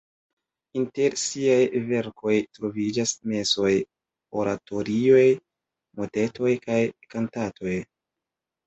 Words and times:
Inter 0.83 1.15
siaj 1.23 1.57
verkoj 1.91 2.33
troviĝas 2.59 3.13
mesoj, 3.35 3.75
oratorioj, 4.43 5.29
motetoj 6.03 6.59
kaj 6.67 6.83
kantatoj. 7.15 7.81